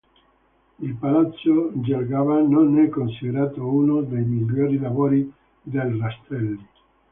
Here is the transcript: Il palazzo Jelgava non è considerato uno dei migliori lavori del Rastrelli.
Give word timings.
Il 0.79 0.95
palazzo 0.95 1.73
Jelgava 1.75 2.41
non 2.41 2.79
è 2.79 2.89
considerato 2.89 3.63
uno 3.67 4.01
dei 4.01 4.23
migliori 4.25 4.79
lavori 4.79 5.31
del 5.61 5.93
Rastrelli. 5.93 6.67